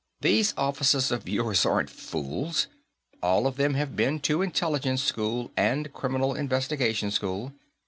[0.21, 2.65] "These officers of yours aren't fools.
[3.21, 7.53] All of them have been to Intelligence School and Criminal Investigation School.